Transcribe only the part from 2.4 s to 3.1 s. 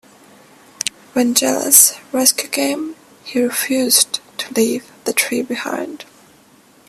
came,